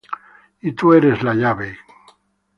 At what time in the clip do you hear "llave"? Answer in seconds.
1.35-1.77